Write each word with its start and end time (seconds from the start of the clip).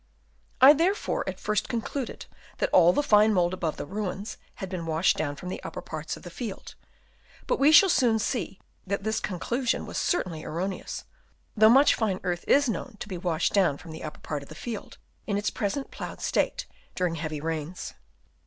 I 0.61 0.73
therefore 0.73 1.23
at 1.29 1.39
first 1.39 1.69
concluded 1.69 2.25
that 2.57 2.71
all 2.73 2.91
the 2.91 3.03
fine 3.03 3.35
mould 3.35 3.53
above 3.53 3.77
the 3.77 3.85
ruins 3.85 4.37
had 4.55 4.67
been 4.67 4.87
washed 4.87 5.15
down 5.15 5.35
from 5.35 5.49
the 5.49 5.61
upper 5.61 5.79
parts 5.83 6.17
of 6.17 6.23
the 6.23 6.31
field; 6.31 6.73
but 7.45 7.59
we 7.59 7.71
shall 7.71 7.87
soon 7.87 8.17
see 8.17 8.59
that 8.87 9.03
this 9.03 9.21
conclu 9.21 9.67
sion 9.67 9.85
was 9.85 9.99
certainly 9.99 10.43
erroneous, 10.43 11.03
though 11.55 11.69
much 11.69 11.93
fine 11.93 12.19
earth 12.23 12.43
is 12.47 12.67
known 12.67 12.97
to 12.99 13.07
be 13.07 13.19
washed 13.19 13.53
down 13.53 13.77
from 13.77 13.91
the 13.91 14.03
upper 14.03 14.21
part 14.21 14.41
of 14.41 14.49
the 14.49 14.55
field 14.55 14.97
in 15.27 15.37
its 15.37 15.51
present 15.51 15.91
ploughed 15.91 16.19
state 16.19 16.65
during 16.95 17.13
heavy 17.13 17.39
rains. 17.39 17.93